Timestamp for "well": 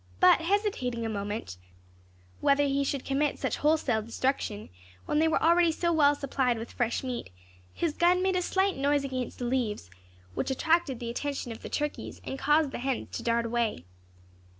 5.93-6.15